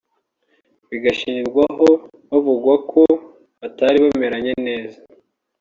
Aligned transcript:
bigashingirwaho 0.89 1.89
havugwa 2.29 2.73
ko 2.91 3.01
batari 3.59 3.97
bameranye 4.05 4.53
neza 4.67 4.97